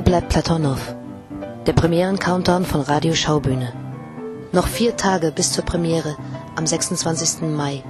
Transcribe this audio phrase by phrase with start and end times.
[0.00, 0.78] bleibt Platonow?
[1.66, 3.72] Der Premieren-Countdown von Radio Schaubühne.
[4.52, 6.16] Noch vier Tage bis zur Premiere
[6.56, 7.42] am 26.
[7.42, 7.82] Mai.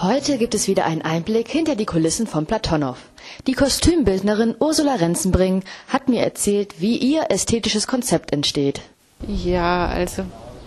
[0.00, 2.96] Heute gibt es wieder einen Einblick hinter die Kulissen von Platonow.
[3.46, 8.80] Die Kostümbildnerin Ursula Renzenbring hat mir erzählt, wie ihr ästhetisches Konzept entsteht.
[9.26, 10.24] Ja, also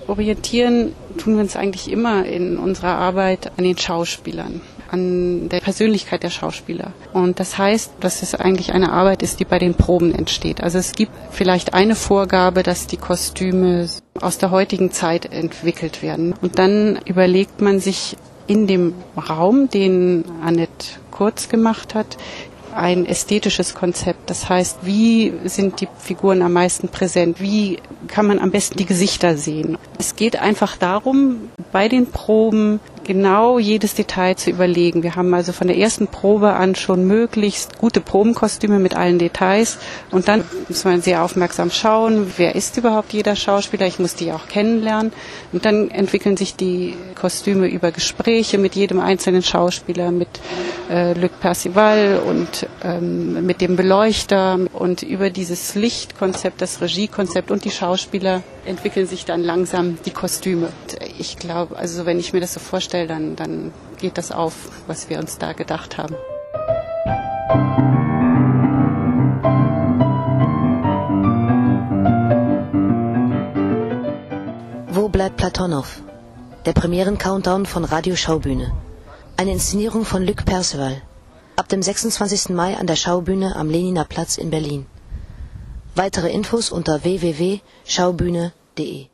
[0.07, 6.23] orientieren tun wir uns eigentlich immer in unserer Arbeit an den Schauspielern, an der Persönlichkeit
[6.23, 6.93] der Schauspieler.
[7.13, 10.63] Und das heißt, dass es eigentlich eine Arbeit ist, die bei den Proben entsteht.
[10.63, 13.87] Also es gibt vielleicht eine Vorgabe, dass die Kostüme
[14.19, 16.33] aus der heutigen Zeit entwickelt werden.
[16.41, 22.17] Und dann überlegt man sich in dem Raum, den Annette Kurz gemacht hat,
[22.73, 24.29] ein ästhetisches Konzept.
[24.29, 27.39] Das heißt, wie sind die Figuren am meisten präsent?
[27.39, 29.77] Wie kann man am besten die Gesichter sehen?
[29.97, 35.03] Es geht einfach darum, bei den Proben genau jedes Detail zu überlegen.
[35.03, 39.77] Wir haben also von der ersten Probe an schon möglichst gute Probenkostüme mit allen Details
[40.11, 43.87] und dann muss man sehr aufmerksam schauen, wer ist überhaupt jeder Schauspieler.
[43.87, 45.11] Ich muss die auch kennenlernen
[45.51, 50.29] und dann entwickeln sich die Kostüme über Gespräche mit jedem einzelnen Schauspieler, mit
[50.89, 57.65] äh, Luc Percival und ähm, mit dem Beleuchter und über dieses Lichtkonzept, das Regiekonzept und
[57.65, 60.69] die Schauspieler entwickeln sich dann langsam die Kostüme.
[61.21, 64.55] Ich glaube, also wenn ich mir das so vorstelle, dann, dann geht das auf,
[64.87, 66.15] was wir uns da gedacht haben.
[74.89, 76.01] Wo bleibt Platonow?
[76.65, 78.71] Der Premieren-Countdown von Radio Schaubühne.
[79.37, 81.03] Eine Inszenierung von Luc Perceval.
[81.55, 82.49] Ab dem 26.
[82.49, 84.87] Mai an der Schaubühne am Leniner Platz in Berlin.
[85.93, 89.11] Weitere Infos unter www.schaubühne.de